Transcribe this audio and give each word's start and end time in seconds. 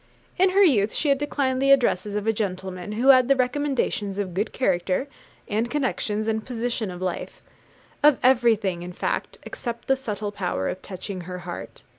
In 0.39 0.49
her 0.49 0.63
youth 0.63 0.93
she 0.95 1.09
had 1.09 1.19
declined 1.19 1.61
the 1.61 1.69
addresses 1.71 2.15
of 2.15 2.25
a 2.25 2.33
gentleman 2.33 2.93
who 2.93 3.09
had 3.09 3.27
the 3.27 3.35
recommendations 3.35 4.17
of 4.17 4.33
good 4.33 4.51
character, 4.51 5.07
and 5.47 5.69
connections, 5.69 6.27
and 6.27 6.43
position 6.43 6.89
in 6.89 6.99
life, 6.99 7.43
of 8.01 8.17
everything, 8.23 8.81
in 8.81 8.93
fact, 8.93 9.37
except 9.43 9.87
the 9.87 9.95
subtle 9.95 10.31
power 10.31 10.67
of 10.69 10.81
touching 10.81 11.21
her 11.21 11.37
heart. 11.45 11.83